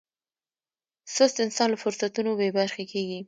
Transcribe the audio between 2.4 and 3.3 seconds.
برخې کېږي.